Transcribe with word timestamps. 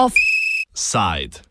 Offside. 0.00 1.42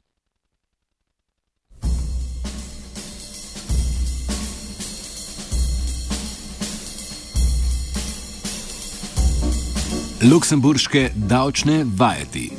Luksemburške 10.22 11.12
davčne 11.16 11.86
vajeti. 11.86 12.50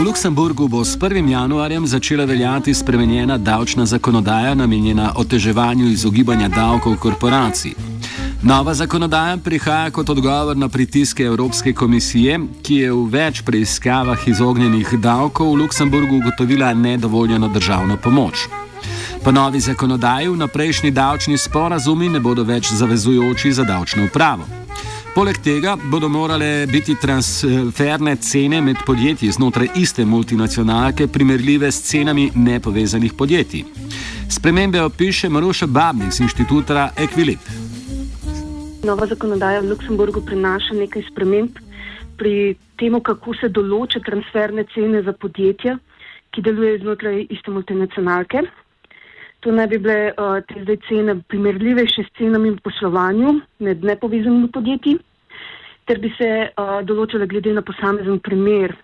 V 0.00 0.02
Luksemburgu 0.02 0.68
bo 0.68 0.80
s 0.84 0.96
1. 0.96 1.28
januarjem 1.28 1.86
začela 1.86 2.24
veljati 2.24 2.74
spremenjena 2.74 3.38
davčna 3.38 3.86
zakonodaja 3.86 4.54
namenjena 4.54 5.12
oteževanju 5.16 5.86
izogibanja 5.86 6.48
davkov 6.48 6.96
korporacij. 6.96 7.74
Nova 8.42 8.74
zakonodaja 8.74 9.36
prihaja 9.36 9.90
kot 9.90 10.08
odgovor 10.10 10.56
na 10.56 10.68
pritiske 10.68 11.22
Evropske 11.22 11.72
komisije, 11.72 12.40
ki 12.62 12.74
je 12.74 12.92
v 12.92 13.04
več 13.12 13.42
preiskavah 13.44 14.28
izognjenih 14.28 14.94
davkov 14.98 15.52
v 15.52 15.58
Luksemburgu 15.60 16.16
ugotovila 16.16 16.72
nedovoljeno 16.74 17.48
državno 17.48 17.96
pomoč. 17.96 18.48
Po 19.24 19.32
novi 19.32 19.60
zakonodaji 19.60 20.28
v 20.28 20.36
naprejšnji 20.36 20.90
davčni 20.90 21.38
sporazumi 21.38 22.08
ne 22.08 22.20
bodo 22.20 22.44
več 22.44 22.72
zavezujoči 22.72 23.52
za 23.52 23.64
davčno 23.64 24.04
upravo. 24.04 24.59
Poleg 25.10 25.40
tega 25.42 25.72
bodo 25.90 26.08
morale 26.08 26.66
biti 26.70 26.94
transferne 26.94 28.12
cene 28.22 28.60
med 28.62 28.76
podjetji 28.86 29.30
znotraj 29.34 29.68
iste 29.74 30.04
multinacionalke 30.04 31.08
primerljive 31.08 31.70
s 31.70 31.82
cenami 31.82 32.30
nepovezanih 32.34 33.12
podjetij. 33.18 33.64
Spremembe 34.30 34.82
opiše 34.82 35.28
Maruša 35.28 35.66
Babnik 35.66 36.12
z 36.12 36.20
inštituta 36.20 36.90
Equilib. 36.96 37.42
Nova 38.84 39.06
zakonodaja 39.06 39.60
v 39.60 39.72
Luksemburgu 39.72 40.22
prinaša 40.26 40.78
nekaj 40.78 41.02
sprememb 41.10 41.58
pri 42.16 42.54
tem, 42.78 42.94
kako 43.02 43.34
se 43.34 43.50
določa 43.50 43.98
transferne 44.06 44.64
cene 44.74 45.02
za 45.02 45.12
podjetja, 45.12 45.74
ki 46.30 46.42
delujejo 46.46 46.84
znotraj 46.84 47.26
iste 47.34 47.50
multinacionalke. 47.50 48.46
To 49.40 49.52
naj 49.52 49.66
bi 49.72 49.78
bile 49.80 50.12
uh, 50.12 50.42
te 50.44 50.60
zdaj 50.62 50.76
cene 50.88 51.14
primerljivejše 51.32 52.02
s 52.04 52.12
cenami 52.18 52.50
v 52.50 52.60
poslovanju 52.60 53.38
med 53.64 53.84
nepovezanimi 53.84 54.50
podjetji, 54.52 54.98
ter 55.88 56.00
bi 56.00 56.10
se 56.18 56.28
uh, 56.44 56.80
določile 56.84 57.24
glede 57.26 57.54
na 57.56 57.64
posamezen 57.64 58.20
primer. 58.20 58.76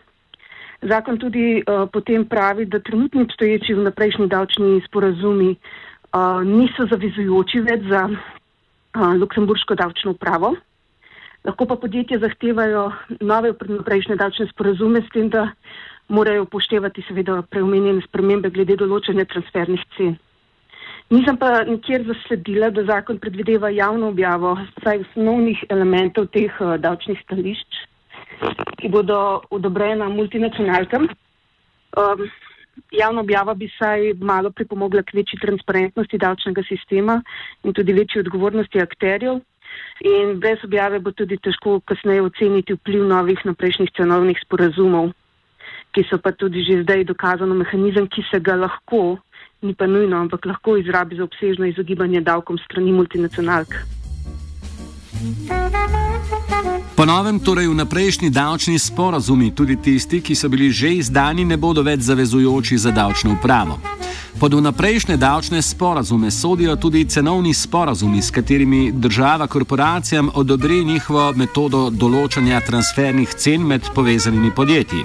Zakon 0.80 1.20
tudi 1.20 1.60
uh, 1.60 1.84
potem 1.92 2.24
pravi, 2.24 2.64
da 2.72 2.80
trenutni 2.80 3.26
obstoječi 3.28 3.76
vnaprejšnji 3.76 4.30
davčni 4.32 4.80
sporazumi 4.88 5.50
uh, 5.52 6.40
niso 6.44 6.88
zavezujoči 6.88 7.60
več 7.68 7.84
za 7.92 8.08
Luksemburško 8.96 9.76
davčno 9.76 10.14
upravo. 10.16 10.54
Lahko 11.44 11.66
pa 11.68 11.76
podjetja 11.76 12.16
zahtevajo 12.18 12.86
nove 13.20 13.52
prejšnje 13.60 14.16
davčne 14.16 14.48
sporazume 14.48 15.04
s 15.04 15.12
tem, 15.12 15.28
da 15.28 15.50
morajo 16.08 16.46
upoštevati 16.48 17.04
seveda 17.04 17.42
preomenjene 17.50 18.00
spremembe 18.08 18.50
glede 18.50 18.78
določene 18.80 19.28
transfernih 19.28 19.84
cen. 19.98 20.16
Nisem 21.10 21.36
pa 21.38 21.62
nikjer 21.62 22.02
zasledila, 22.02 22.70
da 22.74 22.82
zakon 22.84 23.18
predvideva 23.22 23.68
javno 23.70 24.08
objavo 24.08 24.56
vsaj 24.78 25.04
osnovnih 25.04 25.60
elementov 25.70 26.26
teh 26.34 26.50
uh, 26.60 26.74
davčnih 26.82 27.20
stališč, 27.22 27.78
ki 28.80 28.90
bodo 28.90 29.18
odobrena 29.54 30.08
multinacionalkam. 30.10 31.06
Um, 31.96 32.24
javna 32.90 33.22
objava 33.22 33.54
bi 33.54 33.68
saj 33.78 34.16
malo 34.18 34.50
pripomogla 34.50 35.04
k 35.06 35.14
večji 35.20 35.38
transparentnosti 35.40 36.18
davčnega 36.18 36.64
sistema 36.68 37.20
in 37.62 37.72
tudi 37.72 37.94
večji 37.94 38.24
odgovornosti 38.24 38.82
akterjev. 38.82 39.38
In 40.10 40.40
brez 40.40 40.64
objave 40.64 40.98
bo 40.98 41.12
tudi 41.12 41.38
težko 41.38 41.78
kasneje 41.86 42.22
oceniti 42.22 42.74
vpliv 42.74 43.06
novih 43.06 43.38
naprejšnjih 43.44 43.94
cenovnih 43.96 44.42
sporazumov, 44.42 45.12
ki 45.94 46.02
so 46.10 46.18
pa 46.18 46.32
tudi 46.32 46.66
že 46.66 46.82
zdaj 46.82 47.04
dokazano 47.04 47.54
mehanizem, 47.54 48.08
ki 48.08 48.26
se 48.30 48.40
ga 48.40 48.56
lahko, 48.58 49.18
ni 49.66 49.74
pa 49.74 49.86
nujno, 49.86 50.16
ampak 50.16 50.46
lahko 50.46 50.76
izrabi 50.76 51.16
za 51.16 51.24
obsežno 51.24 51.66
izogibanje 51.66 52.20
davkom 52.20 52.58
strani 52.64 52.92
multinacionalk. 52.92 53.74
Po 56.96 57.04
novem, 57.04 57.38
torej 57.40 57.68
vnaprejšnji 57.68 58.30
davčni 58.30 58.78
sporazumi, 58.78 59.50
tudi 59.54 59.76
tisti, 59.76 60.20
ki 60.20 60.34
so 60.34 60.48
bili 60.48 60.70
že 60.72 60.94
izdani, 60.96 61.44
ne 61.44 61.56
bodo 61.56 61.82
več 61.82 62.00
zavezujoči 62.00 62.78
za 62.78 62.90
davčno 62.90 63.36
upravo. 63.36 63.76
Pod 64.40 64.54
vnaprejšnje 64.54 65.16
davčne 65.16 65.62
sporazume 65.62 66.30
sodijo 66.30 66.76
tudi 66.76 67.04
cenovni 67.04 67.54
sporazumi, 67.54 68.22
s 68.22 68.30
katerimi 68.30 68.92
država 68.92 69.46
korporacijam 69.46 70.30
odobri 70.34 70.84
njihovo 70.84 71.32
metodo 71.36 71.90
določanja 71.90 72.60
transfernih 72.60 73.34
cen 73.34 73.66
med 73.66 73.88
povezanimi 73.94 74.50
podjetji. 74.56 75.04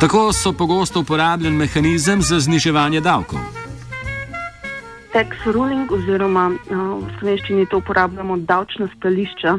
Tako 0.00 0.32
so 0.32 0.52
pogosto 0.52 1.00
uporabljen 1.00 1.56
mehanizem 1.56 2.22
za 2.22 2.40
zniževanje 2.40 3.00
davkov. 3.00 3.59
Tax 5.10 5.42
ruling, 5.50 5.90
oziroma 5.90 6.52
v 6.70 7.08
slovenščini 7.18 7.64
to 7.66 7.80
uporabljamo 7.82 8.36
davčna 8.46 8.86
stališča. 8.92 9.56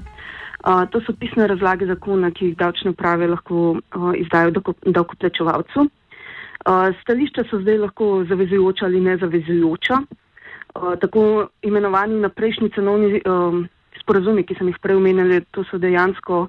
Uh, 0.62 0.86
to 0.94 1.02
so 1.04 1.12
pisne 1.18 1.44
razlage 1.50 1.90
zakona, 1.90 2.30
ki 2.32 2.52
jih 2.52 2.56
davčne 2.56 2.94
uprave 2.94 3.28
lahko 3.28 3.74
uh, 3.76 4.12
izdajo 4.16 4.54
davkoplačevalcu. 4.86 5.84
Uh, 5.84 6.94
stališča 7.02 7.44
so 7.50 7.60
zdaj 7.66 7.82
lahko 7.84 8.10
zavezujoča 8.30 8.86
ali 8.88 9.02
nezavezujoča. 9.04 10.00
Uh, 10.06 10.94
tako 11.02 11.50
imenovani 11.68 12.22
naprejšnji 12.24 12.72
cenovni 12.78 13.20
um, 13.26 13.66
sporazumi, 14.00 14.46
ki 14.48 14.56
sem 14.56 14.72
jih 14.72 14.80
prej 14.80 15.02
omenjali, 15.02 15.42
to 15.52 15.66
so 15.68 15.78
dejansko 15.82 16.46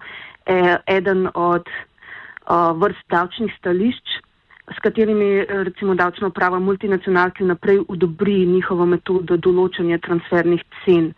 eh, 0.46 0.76
eden 0.86 1.26
od 1.34 1.66
uh, 1.66 2.70
vrst 2.78 3.02
davčnih 3.10 3.50
stališč, 3.58 4.20
s 4.72 4.78
katerimi 4.84 5.44
recimo 5.68 5.94
davčna 5.94 6.28
uprava 6.28 6.58
multinacionalke 6.58 7.44
naprej 7.44 7.82
udobri 7.88 8.46
njihovo 8.46 8.86
metodo 8.86 9.36
določanja 9.36 9.98
transfernih 9.98 10.62
cen 10.84 11.12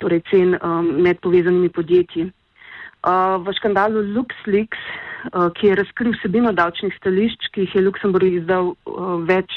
torej 0.00 0.22
cen 0.30 0.56
um, 0.56 0.86
med 1.04 1.20
povezanimi 1.20 1.68
podjetji. 1.68 2.30
Uh, 3.00 3.40
v 3.44 3.52
škandalu 3.56 4.02
LuxLeaks, 4.14 4.80
uh, 5.32 5.48
ki 5.56 5.70
je 5.70 5.76
razkril 5.80 6.12
vsebino 6.16 6.52
davčnih 6.56 6.96
stališč, 6.98 7.48
ki 7.52 7.66
jih 7.66 7.76
je 7.76 7.84
Luksemburg 7.84 8.40
izdal 8.40 8.72
uh, 8.72 9.12
več 9.28 9.52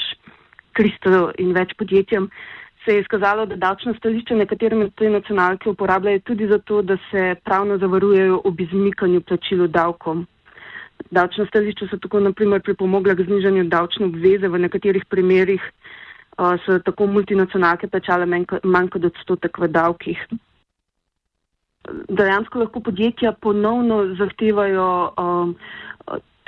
300 0.78 1.34
in 1.44 1.52
več 1.56 1.74
podjetjem, 1.80 2.28
se 2.84 2.92
je 2.96 3.00
izkazalo, 3.00 3.46
da 3.48 3.56
davčna 3.56 3.94
stališča 3.96 4.36
nekatere 4.36 4.76
med 4.76 4.92
te 5.00 5.08
nacionalke 5.08 5.70
uporabljajo 5.72 6.24
tudi 6.28 6.48
zato, 6.48 6.82
da 6.82 6.96
se 7.10 7.34
pravno 7.44 7.78
zavarujejo 7.80 8.42
ob 8.44 8.60
izmikanju 8.60 9.22
plačilu 9.24 9.68
davkom. 9.68 10.26
Davčna 11.10 11.46
stališča 11.46 11.88
so 11.90 11.98
tako 12.00 12.20
naprimer 12.20 12.62
pripomogla 12.62 13.14
k 13.14 13.26
znižanju 13.26 13.68
davčne 13.68 14.06
obveze 14.06 14.48
v 14.48 14.58
nekaterih 14.64 15.04
primerjih 15.10 15.62
uh, 15.62 16.56
so 16.64 16.78
tako 16.78 17.06
multinacionalke 17.06 17.88
plačale 17.88 18.26
manj 18.26 18.88
kot 18.90 19.04
odstotek 19.10 19.58
v 19.58 19.68
davkih. 19.68 20.24
Dejansko 22.08 22.58
lahko 22.58 22.80
podjetja 22.80 23.32
ponovno 23.32 24.14
zahtevajo 24.16 24.88
um, 25.20 25.52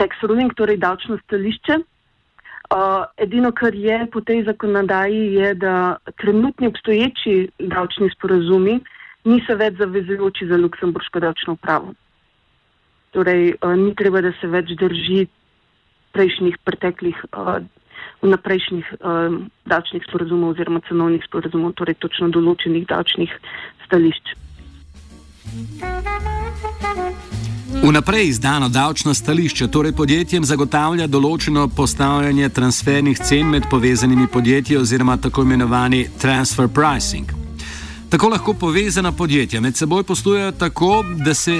tax 0.00 0.22
ruling, 0.22 0.54
torej 0.56 0.80
davčno 0.80 1.18
stališče. 1.24 1.78
Uh, 2.66 3.04
edino, 3.22 3.52
kar 3.52 3.74
je 3.74 3.98
po 4.12 4.20
tej 4.20 4.42
zakonodaji, 4.44 5.34
je, 5.34 5.54
da 5.54 5.96
trenutni 6.18 6.66
obstoječi 6.66 7.48
davčni 7.58 8.10
sporazumi 8.10 8.80
niso 9.24 9.54
več 9.54 9.78
zavezujoči 9.78 10.48
za 10.50 10.58
luksemburško 10.58 11.20
davčno 11.20 11.54
upravo. 11.54 11.94
Torej, 13.16 13.54
uh, 13.56 13.72
ni 13.80 13.94
treba, 13.96 14.20
da 14.20 14.34
se 14.36 14.50
več 14.52 14.74
drži 14.76 15.24
prejšnjih 16.12 16.60
preteklih 16.68 17.16
uh, 17.32 17.64
vnaprejšnjih 18.22 18.86
um, 19.00 19.50
davčnih 19.64 20.04
sporazumov 20.08 20.54
oziroma 20.54 20.80
cenovnih 20.88 21.24
sporazumov, 21.28 21.76
torej 21.80 21.96
točno 22.00 22.28
določenih 22.32 22.86
davčnih 22.88 23.32
stališč. 23.86 24.36
Vnaprej 27.86 28.28
izdano 28.28 28.68
davčno 28.68 29.14
stališče 29.14 29.68
torej 29.70 29.92
podjetjem 29.94 30.44
zagotavlja 30.48 31.06
določeno 31.06 31.68
postavljanje 31.76 32.48
transfernih 32.56 33.20
cen 33.20 33.52
med 33.52 33.68
povezanimi 33.70 34.26
podjetji 34.32 34.80
oziroma 34.80 35.20
tako 35.22 35.44
imenovani 35.46 36.06
transfer 36.18 36.68
pricing. 36.68 37.45
Tako 38.10 38.28
lahko 38.28 38.54
povezana 38.54 39.12
podjetja 39.12 39.60
med 39.60 39.76
seboj 39.76 40.02
poslujejo 40.02 40.52
tako, 40.52 41.04
da 41.24 41.34
se, 41.34 41.52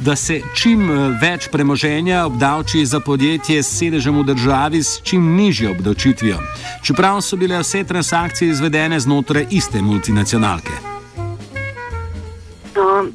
da 0.00 0.16
se 0.16 0.40
čim 0.54 0.90
eh, 0.90 1.18
več 1.22 1.48
premoženja 1.52 2.26
obdavči 2.26 2.86
za 2.86 3.00
podjetje 3.00 3.62
s 3.62 3.78
sedežem 3.78 4.18
v 4.18 4.24
državi 4.24 4.82
s 4.82 5.00
čim 5.02 5.36
nižjo 5.36 5.70
obdavčitvijo, 5.70 6.38
čeprav 6.82 7.20
so 7.20 7.36
bile 7.36 7.58
vse 7.58 7.84
transakcije 7.84 8.50
izvedene 8.50 9.00
znotraj 9.00 9.46
iste 9.50 9.82
multinacionalke. 9.82 10.94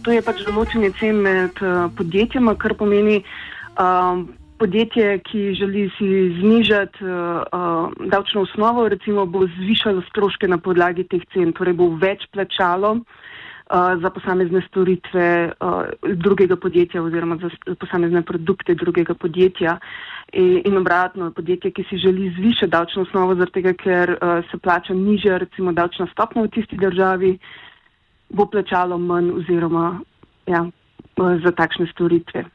To 0.04 0.12
je 0.12 0.22
pač 0.24 0.42
določenje 0.48 0.90
cen 1.00 1.22
med 1.22 1.62
uh, 1.62 1.92
podjetjema, 1.98 2.56
kar 2.58 2.74
pomeni, 2.80 3.20
uh, 3.78 4.24
podjetje, 4.60 5.20
ki 5.20 5.54
želi 5.54 5.90
si 5.98 6.08
znižati 6.40 7.04
uh, 7.04 7.10
uh, 7.10 8.10
davčno 8.12 8.42
osnovo, 8.42 8.90
recimo 8.90 9.26
bo 9.26 9.48
zvišalo 9.48 10.02
stroške 10.10 10.48
na 10.48 10.58
podlagi 10.58 11.08
teh 11.08 11.24
cen, 11.34 11.54
torej 11.56 11.74
bo 11.80 11.88
več 12.02 12.26
plačalo 12.34 12.92
uh, 13.00 13.94
za 14.02 14.12
posamezne 14.16 14.62
storitve 14.68 15.30
uh, 15.52 16.12
drugega 16.26 16.56
podjetja 16.56 17.04
oziroma 17.04 17.40
za 17.42 17.76
posamezne 17.80 18.22
produkte 18.22 18.76
drugega 18.76 19.14
podjetja. 19.14 19.78
In, 20.34 20.62
in 20.66 20.78
obratno, 20.78 21.32
podjetje, 21.32 21.72
ki 21.72 21.88
si 21.90 21.98
želi 21.98 22.30
zvišati 22.38 22.72
davčno 22.72 23.08
osnovo, 23.08 23.40
zaradi 23.40 23.62
tega, 23.62 23.74
ker 23.74 24.16
uh, 24.18 24.44
se 24.52 24.58
plača 24.58 24.94
nižja, 24.94 25.40
recimo 25.46 25.74
davčna 25.74 26.08
stopna 26.12 26.46
v 26.46 26.54
tisti 26.54 26.78
državi, 26.78 27.34
bo 28.30 28.46
plačalo 28.46 28.98
manj 28.98 29.34
oziroma 29.42 29.90
ja, 30.48 30.66
za 31.18 31.52
takšne 31.52 31.88
storitve 31.96 32.46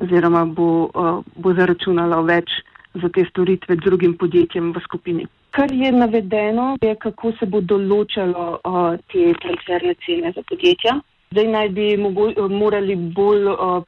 oziroma 0.00 0.44
bo, 0.44 0.68
uh, 0.90 1.22
bo 1.36 1.54
zaračunalo 1.54 2.22
več 2.22 2.50
za 2.94 3.08
te 3.08 3.24
storitve 3.30 3.76
drugim 3.76 4.14
podjetjem 4.18 4.72
v 4.72 4.82
skupini. 4.84 5.26
Kar 5.54 5.72
je 5.72 5.90
navedeno, 5.92 6.76
je, 6.82 6.94
kako 6.98 7.32
se 7.38 7.46
bo 7.46 7.60
določalo 7.60 8.46
uh, 8.56 8.96
te 9.10 9.32
transferne 9.42 9.94
cene 10.06 10.32
za 10.34 10.42
podjetja. 10.48 10.98
Zdaj 11.34 11.46
naj 11.50 11.68
bi 11.74 11.86
mogo, 11.98 12.28
morali 12.50 12.96
bolj 12.96 13.48
uh, 13.52 13.78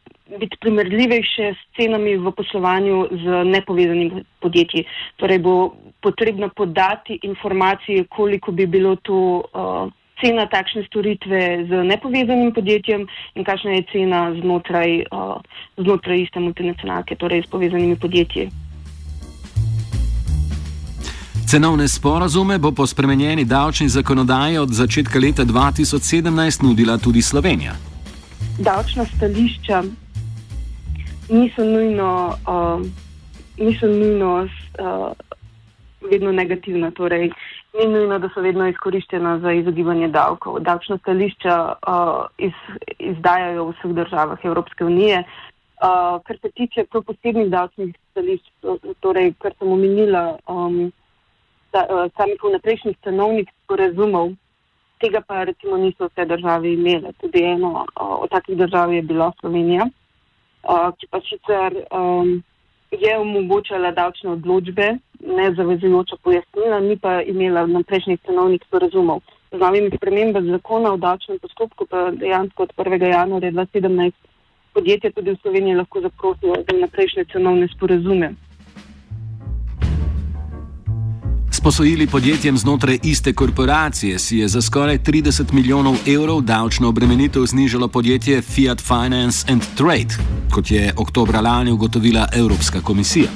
biti 0.41 0.59
primerljivejše 0.63 1.53
s 1.55 1.69
cenami 1.79 2.17
v 2.19 2.33
poslovanju 2.35 3.03
z 3.23 3.43
nepovezanimi 3.51 4.25
podjetji. 4.43 4.87
Torej 5.23 5.39
bo 5.43 5.55
potrebno 6.03 6.51
podati 6.55 7.19
informacije, 7.23 8.07
koliko 8.11 8.53
bi 8.53 8.67
bilo 8.67 8.97
to. 9.03 9.21
Uh, 9.53 9.95
cena 10.21 10.47
takšne 10.47 10.87
storitve 10.87 11.67
z 11.69 11.83
nepovezanim 11.85 12.53
podjetjem 12.53 13.07
in 13.35 13.45
kakšna 13.45 13.71
je 13.71 13.83
cena 13.93 14.21
znotraj, 14.41 15.05
uh, 15.13 15.41
znotraj 15.77 16.23
iste 16.23 16.41
multinacionalke, 16.41 17.17
torej 17.17 17.43
s 17.43 17.51
povezanimi 17.51 17.97
podjetji. 17.97 18.49
Cenovne 21.47 21.89
sporazume 21.89 22.59
bo 22.59 22.73
po 22.73 22.87
spremenjeni 22.87 23.45
davčni 23.45 23.89
zakonodaji 23.89 24.59
od 24.59 24.73
začetka 24.73 25.19
leta 25.19 25.45
2017 25.45 26.63
nudila 26.63 26.99
tudi 26.99 27.23
Slovenija. 27.23 27.77
Davčna 28.59 29.05
stališča 29.05 29.83
niso 31.29 31.65
nujno, 31.65 32.35
uh, 32.49 32.87
niso 33.59 33.87
nujno 33.87 34.43
uh, 34.43 35.13
vedno 36.11 36.33
negativna. 36.33 36.91
Torej, 36.91 37.31
ni 37.79 37.87
nujno, 37.93 38.19
da 38.19 38.29
so 38.35 38.41
vedno 38.41 38.69
izkoriščena 38.69 39.39
za 39.39 39.53
izogibanje 39.53 40.09
davkov. 40.09 40.61
Davčna 40.61 40.99
stališča 40.99 41.57
uh, 41.73 42.27
iz, 42.39 42.57
izdajajo 42.99 43.65
v 43.65 43.75
vseh 43.75 43.93
državah 44.01 44.45
Evropske 44.45 44.85
unije. 44.85 45.25
Uh, 45.77 46.23
kar 46.25 46.39
se 46.43 46.51
tiče 46.51 46.87
prav 46.91 47.03
posebnih 47.05 47.51
davčnih 47.53 47.95
stališč, 48.11 48.47
torej, 49.01 49.35
kar 49.39 49.53
sem 49.59 49.73
omenila, 49.73 50.39
um, 50.49 50.81
uh, 50.87 52.07
samih 52.17 52.41
vnaprejšnjih 52.49 52.97
cenovnih 53.05 53.51
sporazumov, 53.65 54.33
tega 55.01 55.21
pa 55.21 55.45
recimo 55.45 55.77
niso 55.77 56.09
vse 56.09 56.25
države 56.25 56.73
imele. 56.73 57.13
Tudi 57.21 57.45
eno 57.45 57.73
uh, 57.85 58.17
od 58.25 58.31
takih 58.31 58.57
držav 58.57 58.93
je 58.93 59.03
bila 59.03 59.33
Slovenija, 59.41 59.89
uh, 59.89 60.93
ki 60.99 61.11
pa 61.11 61.21
sicer. 61.29 61.83
Um, 61.93 62.43
je 63.01 63.19
omogočala 63.19 63.91
davčne 63.91 64.31
odločbe, 64.31 64.99
nezavezujoča 65.21 66.17
pojasnila, 66.23 66.81
ni 66.81 66.97
pa 66.97 67.23
imela 67.23 67.67
na 67.67 67.83
prejšnjih 67.83 68.21
cenovnih 68.27 68.63
sporazumov. 68.67 69.21
Z 69.53 69.59
novimi 69.59 69.91
spremembami 69.97 70.51
zakona 70.51 70.93
o 70.93 70.97
davčnem 70.97 71.39
postopku 71.39 71.87
pa 71.87 72.11
dejansko 72.11 72.63
od 72.63 72.73
1. 72.77 73.11
januarja 73.11 73.51
2017 73.51 74.13
podjetja 74.75 75.11
tudi 75.11 75.31
v 75.31 75.41
Sloveniji 75.43 75.75
lahko 75.75 76.01
zaprosijo 76.01 76.55
za 76.69 76.79
naprejšnje 76.79 77.25
cenovne 77.33 77.69
sporazume. 77.69 78.35
Posojili 81.67 82.07
podjetjem 82.07 82.57
znotraj 82.57 82.99
iste 83.03 83.33
korporacije 83.33 84.19
si 84.19 84.37
je 84.39 84.49
za 84.49 84.63
skoraj 84.63 84.99
30 84.99 85.53
milijonov 85.53 85.95
evrov 86.15 86.41
davčno 86.41 86.89
obremenitev 86.89 87.43
znižalo 87.43 87.89
podjetje 87.89 88.43
Fiat 88.43 88.81
Finance 88.81 89.53
and 89.53 89.63
Trade, 89.79 90.13
kot 90.55 90.71
je 90.71 90.93
oktobra 90.97 91.41
lani 91.41 91.73
ugotovila 91.73 92.29
Evropska 92.41 92.79
komisija. 92.81 93.29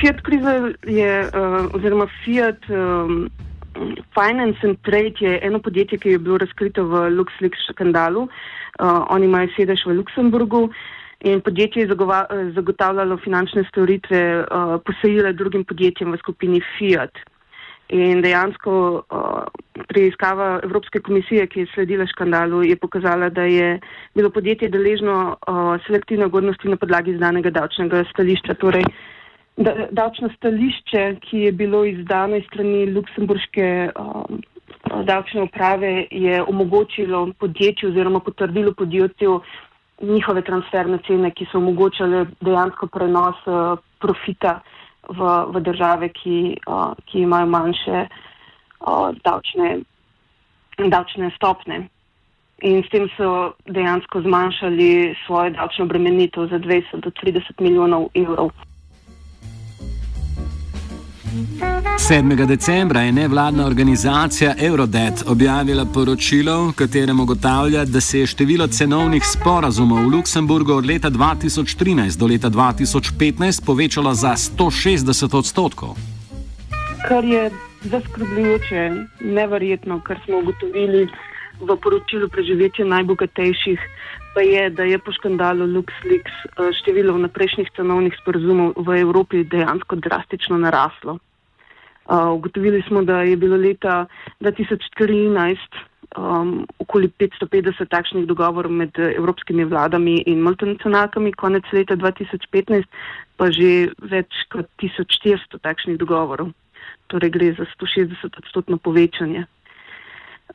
Fiat 0.00 0.20
kriza 0.22 0.52
je, 0.86 1.12
uh, 1.22 1.74
oziroma 1.74 2.06
Fiat 2.24 2.60
um, 2.70 3.30
Finance 4.14 4.58
and 4.62 4.76
Trade 4.82 5.14
je 5.20 5.40
eno 5.42 5.58
podjetje, 5.58 5.98
ki 5.98 6.08
je 6.08 6.18
bilo 6.18 6.38
razkrito 6.38 6.84
v 6.84 7.10
LuxLeaks 7.10 7.58
škandalu. 7.72 8.22
Uh, 8.22 8.30
oni 9.10 9.24
imajo 9.24 9.48
sedež 9.56 9.82
v 9.86 9.98
Luksemburgu. 9.98 10.62
Uh, 10.62 10.70
in 11.20 11.40
podjetje 11.40 11.82
je 11.82 11.88
zagotavljalo 12.54 13.16
finančne 13.16 13.64
storitve 13.68 14.40
uh, 14.40 14.80
posojile 14.84 15.32
drugim 15.32 15.64
podjetjem 15.64 16.12
v 16.12 16.18
skupini 16.18 16.60
Fiat. 16.78 17.18
In 17.90 18.22
dejansko 18.22 18.72
uh, 18.94 19.42
preiskava 19.88 20.60
Evropske 20.62 21.00
komisije, 21.00 21.46
ki 21.46 21.60
je 21.60 21.70
sledila 21.74 22.06
škandalu, 22.06 22.62
je 22.62 22.76
pokazala, 22.76 23.28
da 23.28 23.42
je 23.42 23.80
bilo 24.14 24.30
podjetje 24.30 24.68
deležno 24.68 25.16
uh, 25.34 25.74
selektivne 25.86 26.26
ugodnosti 26.26 26.68
na 26.68 26.76
podlagi 26.76 27.10
izdanega 27.10 27.50
davčnega 27.50 28.04
stališča. 28.12 28.54
Torej, 28.54 28.86
da, 29.56 29.74
davčno 29.90 30.30
stališče, 30.36 31.16
ki 31.26 31.38
je 31.48 31.52
bilo 31.52 31.84
izdano 31.84 32.36
iz 32.36 32.46
strani 32.46 32.86
Luksemburške 32.94 33.90
uh, 33.90 35.02
davčne 35.04 35.42
uprave, 35.42 36.06
je 36.10 36.42
omogočilo 36.42 37.32
podjetju 37.38 37.90
oziroma 37.90 38.20
potrdilo 38.20 38.72
podjetju, 38.72 39.40
njihove 40.00 40.42
transferne 40.42 40.98
cene, 41.06 41.30
ki 41.30 41.46
so 41.50 41.58
omogočale 41.58 42.26
dejansko 42.40 42.86
prenos 42.86 43.36
uh, 43.46 43.78
profita 44.00 44.60
v, 45.08 45.30
v 45.52 45.60
države, 45.60 46.08
ki, 46.16 46.56
uh, 46.66 46.92
ki 47.06 47.24
imajo 47.26 47.46
manjše 47.46 48.04
uh, 48.06 49.10
davčne, 49.24 49.80
davčne 50.78 51.30
stopne. 51.36 51.88
In 52.62 52.82
s 52.84 52.92
tem 52.92 53.08
so 53.16 53.52
dejansko 53.64 54.20
zmanjšali 54.20 55.16
svojo 55.26 55.50
davčno 55.56 55.84
obremenitev 55.84 56.50
za 56.52 56.58
20 56.60 57.00
do 57.00 57.10
30 57.10 57.60
milijonov 57.60 58.10
evrov. 58.14 58.52
7. 62.08 62.46
decembra 62.46 63.00
je 63.00 63.12
nevladna 63.12 63.66
organizacija 63.66 64.54
Eurodet 64.58 65.14
objavila 65.26 65.86
poročilo, 65.94 66.68
v 66.68 66.72
katerem 66.72 67.20
ugotavlja, 67.20 67.84
da 67.84 68.00
se 68.00 68.20
je 68.20 68.26
število 68.26 68.66
cenovnih 68.66 69.22
sporazumov 69.26 70.04
v 70.04 70.16
Luksemburgu 70.16 70.72
od 70.72 70.86
leta 70.86 71.10
2013 71.10 72.18
do 72.18 72.26
leta 72.26 72.50
2015 72.50 73.64
povečalo 73.66 74.14
za 74.14 74.32
160 74.36 75.38
odstotkov. 75.38 75.96
Kar 77.08 77.24
je 77.24 77.50
zaskrbljujoče, 77.80 78.90
neverjetno, 79.20 80.00
kar 80.00 80.18
smo 80.24 80.38
ugotovili 80.38 81.08
v 81.60 81.76
poročilu 81.82 82.28
preživetje 82.28 82.84
najbogatejših, 82.84 83.80
pa 84.34 84.40
je, 84.40 84.70
da 84.70 84.84
je 84.84 84.98
po 84.98 85.12
škandalu 85.12 85.66
LuxLeaks 85.74 86.34
eh, 86.46 86.70
število 86.82 87.16
vnaprejšnjih 87.18 87.70
cenovnih 87.76 88.14
sporazumov 88.22 88.72
v 88.76 89.00
Evropi 89.00 89.44
dejansko 89.44 89.96
drastično 89.96 90.58
naraslo. 90.58 91.18
Uh, 92.10 92.32
ugotovili 92.34 92.82
smo, 92.88 93.02
da 93.02 93.22
je 93.22 93.36
bilo 93.36 93.56
leta 93.56 94.06
2014 94.40 95.56
um, 96.16 96.66
okoli 96.78 97.10
550 97.18 97.86
takšnih 97.86 98.26
dogovorov 98.26 98.72
med 98.72 98.98
evropskimi 98.98 99.64
vladami 99.64 100.16
in 100.26 100.42
multinacionalkami, 100.42 101.32
konec 101.32 101.64
leta 101.72 101.94
2015 101.96 102.82
pa 103.36 103.50
že 103.50 103.92
več 104.02 104.42
kot 104.50 104.66
1400 104.82 105.62
takšnih 105.62 105.98
dogovorov. 105.98 106.50
Torej 107.06 107.30
gre 107.30 107.54
za 107.54 107.66
160 107.78 108.42
odstotno 108.42 108.78
povečanje. 108.78 109.46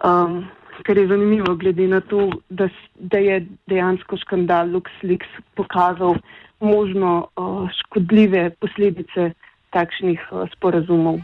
Um, 0.03 0.45
kar 0.83 0.97
je 0.97 1.07
zanimivo, 1.07 1.55
glede 1.55 1.87
na 1.87 2.01
to, 2.01 2.29
da, 2.49 2.69
da 2.99 3.17
je 3.17 3.45
dejansko 3.67 4.17
škandal 4.17 4.69
LuxLeaks 4.69 5.27
pokazal 5.55 6.15
možno 6.59 7.27
uh, 7.35 7.69
škodljive 7.79 8.49
posledice 8.49 9.31
takšnih 9.69 10.19
uh, 10.31 10.49
sporazumov. 10.55 11.19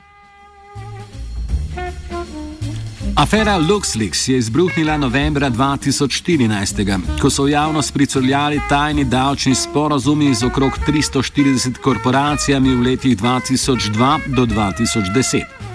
Afera 3.16 3.58
LuxLeaks 3.58 4.28
je 4.28 4.38
izbruhnila 4.38 4.98
novembra 4.98 5.50
2014, 5.50 7.20
ko 7.22 7.30
so 7.30 7.44
v 7.44 7.52
javnost 7.52 7.94
pricrljali 7.94 8.62
tajni 8.70 9.04
davčni 9.04 9.56
sporazumi 9.56 10.34
z 10.34 10.46
okrog 10.48 10.80
340 10.88 11.78
korporacijami 11.84 12.76
v 12.76 12.82
letih 12.82 13.18
2002 13.18 14.36
do 14.36 14.46
2010. 14.46 15.71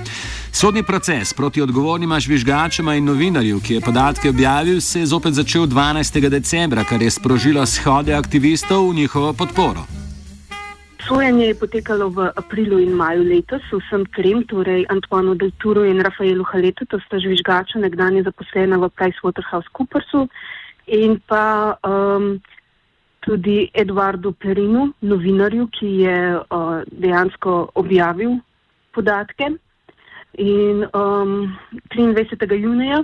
Sodni 0.61 0.83
proces 0.83 1.35
proti 1.35 1.63
odgovornima 1.63 2.21
žvižgačema 2.21 2.95
in 2.95 3.05
novinarju, 3.05 3.59
ki 3.61 3.75
je 3.75 3.81
podatke 3.81 4.29
objavil, 4.29 4.81
se 4.81 5.01
je 5.01 5.07
zopet 5.07 5.33
začel 5.33 5.67
12. 5.67 6.29
decembra, 6.29 6.85
kar 6.85 7.03
je 7.03 7.11
sprožilo 7.11 7.67
shode 7.67 8.15
aktivistov 8.15 8.89
v 8.91 8.95
njihovo 8.95 9.33
podporo. 9.33 9.83
Sojenje 11.09 11.47
je 11.47 11.55
potekalo 11.55 12.09
v 12.09 12.31
aprilu 12.37 12.79
in 12.79 12.97
maju 12.97 13.23
letos 13.23 13.61
vsem 13.73 14.07
trem, 14.17 14.47
torej 14.49 14.87
Antoinu 14.89 15.35
Delturu 15.35 15.85
in 15.85 16.01
Rafaelu 16.01 16.45
Haletu, 16.45 16.87
to 16.87 17.01
sta 17.05 17.21
žvižgača, 17.21 17.79
nekdanje 17.79 18.23
zaposlena 18.23 18.81
v 18.81 18.89
PricewaterhouseCoopersu 18.97 20.25
in 20.87 21.21
pa 21.29 21.77
um, 21.85 22.41
tudi 23.21 23.69
Edvardu 23.75 24.33
Perinu, 24.33 24.89
novinarju, 25.01 25.69
ki 25.69 25.87
je 26.01 26.19
uh, 26.41 26.81
dejansko 26.89 27.69
objavil 27.75 28.41
podatke. 28.97 29.53
In 30.35 30.87
um, 30.93 31.57
23. 31.95 32.55
junija 32.55 33.03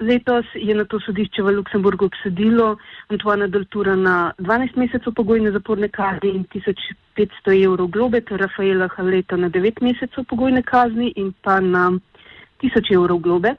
letos 0.00 0.44
je 0.54 0.74
na 0.74 0.84
to 0.84 1.00
sodišče 1.00 1.42
v 1.42 1.52
Luksemburgu 1.56 2.04
obsodilo 2.04 2.76
Antoana 3.08 3.46
Deltura 3.46 3.96
na 3.96 4.32
12 4.38 4.76
mesecev 4.76 5.14
pogojne 5.16 5.50
zaporne 5.50 5.88
kazni 5.88 6.34
in 6.36 6.44
1500 6.52 7.56
evrov 7.64 7.88
globe, 7.88 8.20
ter 8.20 8.40
Rafaela 8.40 8.88
Haleta 8.96 9.36
na 9.36 9.48
9 9.48 9.80
mesecev 9.80 10.24
pogojne 10.28 10.62
kazni 10.62 11.12
in 11.16 11.32
pa 11.42 11.60
na 11.60 11.90
1000 12.62 12.92
evrov 12.94 13.18
globe. 13.18 13.54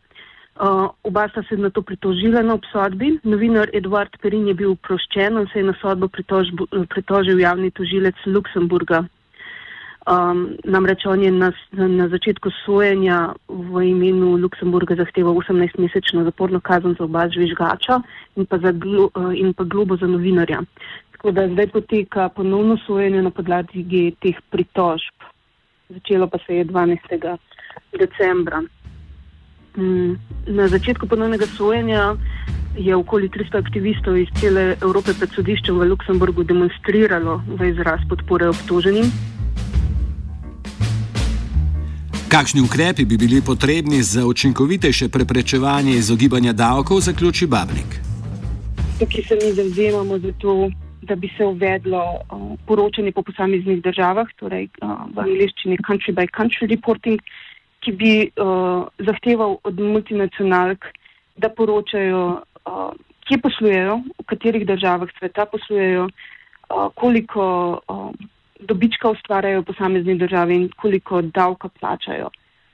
Uh, 0.57 0.89
oba 1.03 1.27
sta 1.29 1.43
se 1.49 1.57
na 1.57 1.69
to 1.69 1.81
pritožila 1.81 2.41
na 2.41 2.53
obsodbi. 2.53 3.19
Novinar 3.23 3.69
Edward 3.73 4.17
Perin 4.21 4.47
je 4.47 4.53
bil 4.53 4.71
oproščen 4.71 5.37
in 5.37 5.45
se 5.53 5.59
je 5.59 5.65
na 5.65 5.73
sodbo 5.81 6.09
pritožil 6.09 7.39
javni 7.39 7.71
tožilec 7.71 8.15
Luksemburga. 8.25 9.03
Um, 10.07 10.55
namreč 10.63 11.03
on 11.05 11.19
je 11.19 11.31
na, 11.31 11.51
na 11.75 12.07
začetku 12.07 12.47
sojenja 12.63 13.35
v 13.51 13.91
imenu 13.91 14.37
Luksemburga 14.39 14.95
zahteval 14.95 15.35
18-mesečno 15.35 16.23
zaporno 16.23 16.63
kazen 16.63 16.95
za 16.95 17.03
oba 17.03 17.27
žvižgača 17.27 17.99
in 18.39 18.47
pa, 18.47 18.55
za 18.63 18.71
glo, 18.71 19.11
uh, 19.11 19.35
in 19.35 19.51
pa 19.51 19.67
globo 19.67 19.99
za 19.99 20.07
novinarja. 20.07 20.63
Tako 21.11 21.31
da 21.31 21.47
zdaj 21.51 21.67
poteka 21.67 22.29
ponovno 22.29 22.77
sojenje 22.87 23.21
na 23.21 23.35
podlagi 23.35 24.15
teh 24.23 24.39
pritožb. 24.49 25.27
Začelo 25.89 26.27
pa 26.31 26.39
se 26.47 26.55
je 26.55 26.65
12. 26.65 27.37
decembra. 27.99 28.63
Mm, 29.75 30.15
na 30.47 30.67
začetku 30.67 31.07
ponovnega 31.07 31.45
sojenja 31.45 32.15
je 32.77 32.95
okoli 32.95 33.27
300 33.29 33.59
aktivistov 33.59 34.17
iz 34.17 34.31
cele 34.39 34.77
Evrope 34.81 35.11
pred 35.19 35.35
sodiščem 35.35 35.75
v 35.75 35.91
Luksemburgu 35.91 36.47
demonstriralo 36.47 37.41
v 37.59 37.75
izraz 37.75 37.99
podpore 38.07 38.47
obtoženim. 38.47 39.36
Kakšni 42.27 42.61
ukrepi 42.61 43.05
bi 43.05 43.15
bili 43.17 43.39
potrebni 43.41 44.03
za 44.03 44.25
učinkovitejše 44.27 45.07
preprečevanje 45.09 45.91
izogibanja 45.91 46.53
davkov, 46.53 46.99
zaključi 46.99 47.47
Babnik. 47.47 47.89
Tukaj 48.99 49.23
se 49.27 49.35
mi 49.41 49.53
zavzemamo 49.53 50.19
za 50.19 50.31
to, 50.41 50.69
da 51.01 51.15
bi 51.15 51.29
se 51.37 51.45
uvedlo 51.45 52.03
uh, 52.03 52.59
poročanje 52.67 53.11
po 53.11 53.23
posameznih 53.23 53.81
državah, 53.81 54.27
torej 54.35 54.67
uh, 54.67 55.07
v 55.15 55.19
angliščini 55.23 55.77
country 55.87 56.11
by 56.11 56.27
country 56.37 56.67
reporting, 56.67 57.21
ki 57.79 57.91
bi 57.91 58.13
uh, 58.27 58.83
zahteval 58.99 59.57
od 59.63 59.79
multinacionalk, 59.79 60.83
da 61.37 61.47
poročajo, 61.49 62.41
uh, 62.67 62.91
kje 63.23 63.37
poslujejo, 63.39 64.01
v 64.19 64.25
katerih 64.25 64.67
državah 64.67 65.07
sveta 65.19 65.45
poslujejo, 65.45 66.09
uh, 66.11 66.91
koliko 66.95 67.79
uh, 67.87 68.11
dobička 68.59 69.09
ustvarjajo 69.09 69.63
posamezni 69.63 70.17
državi 70.17 70.55
in 70.55 70.69
koliko 70.81 71.21
davka 71.21 71.69
plačajo 71.69 72.29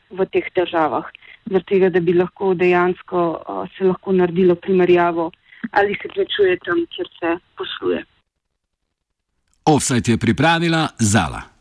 v 0.10 0.26
teh 0.26 0.50
državah. 0.56 1.06
Zato, 1.46 1.90
da 1.90 2.00
bi 2.00 2.14
lahko 2.14 2.54
dejansko 2.54 3.22
uh, 3.30 3.70
se 3.78 3.84
lahko 3.84 4.12
naredilo 4.12 4.56
primerjavo, 4.56 5.32
ali 5.72 5.98
se 6.02 6.08
plačuje 6.08 6.58
tam, 6.66 6.86
kjer 6.96 7.08
se 7.20 7.38
posluje. 7.58 8.04
Offset 9.66 10.08
je 10.08 10.18
pripravila 10.18 10.88
Zala. 11.00 11.53